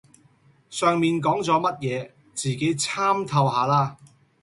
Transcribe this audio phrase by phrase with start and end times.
[0.71, 3.97] 上面講左乜野,自己參透下啦